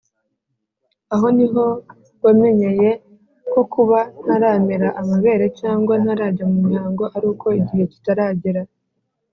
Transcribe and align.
aho 1.13 1.25
ni 1.37 1.47
ho 1.51 1.63
namenyeye 2.21 2.89
ko 3.51 3.61
kuba 3.73 3.99
ntaramera 4.23 4.89
amabere 5.01 5.45
cyangwa 5.59 5.93
ntarajya 6.03 6.45
mu 6.51 6.59
mihango 6.69 7.03
aruko 7.17 7.45
igihe 7.61 7.83
kitaragera 7.93 8.61